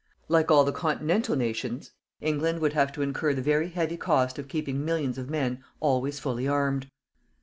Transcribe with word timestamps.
Like 0.27 0.49
all 0.49 0.63
the 0.63 0.71
continental 0.71 1.35
nations, 1.35 1.91
England 2.21 2.57
would 2.57 2.73
have 2.73 2.91
to 2.93 3.03
incur 3.03 3.35
the 3.35 3.41
very 3.43 3.69
heavy 3.69 3.97
cost 3.97 4.39
of 4.39 4.47
keeping 4.47 4.83
millions 4.83 5.19
of 5.19 5.29
men 5.29 5.63
always 5.79 6.17
fully 6.19 6.47
armed. 6.47 6.87